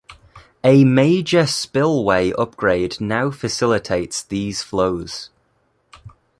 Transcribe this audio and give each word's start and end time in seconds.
A 0.63 0.83
major 0.83 1.45
spillway 1.45 2.31
upgrade 2.31 2.99
now 2.99 3.29
facilitates 3.29 4.23
these 4.23 4.63
flows. 4.63 5.29